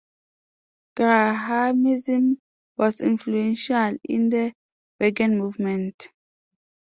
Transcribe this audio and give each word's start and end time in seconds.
Grahamism 0.97 2.39
was 2.75 3.01
influential 3.01 3.97
in 4.05 4.31
the 4.31 4.51
vegan 4.97 5.37
movement. 5.37 6.09